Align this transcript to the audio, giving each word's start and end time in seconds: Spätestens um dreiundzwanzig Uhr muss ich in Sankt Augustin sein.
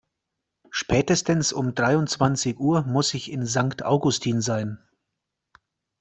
Spätestens 0.71 1.53
um 1.53 1.75
dreiundzwanzig 1.75 2.59
Uhr 2.59 2.81
muss 2.81 3.13
ich 3.13 3.31
in 3.31 3.45
Sankt 3.45 3.85
Augustin 3.85 4.41
sein. 4.41 4.79